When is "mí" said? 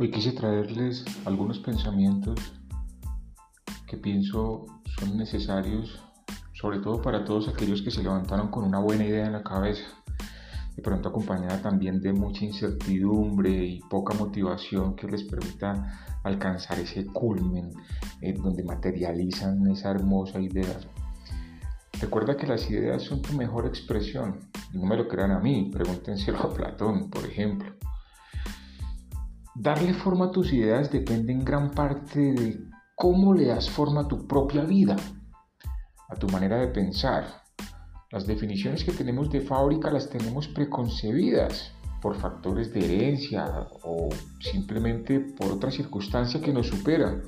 25.40-25.68